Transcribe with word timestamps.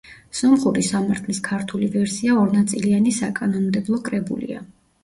სომხური 0.37 0.85
სამართლის 0.87 1.41
ქართული 1.49 1.91
ვერსია 1.99 2.41
ორნაწილიანი 2.47 3.17
საკანონმდებლო 3.21 4.07
კრებულია. 4.11 4.69